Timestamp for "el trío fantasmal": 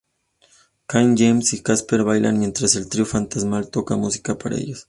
2.75-3.69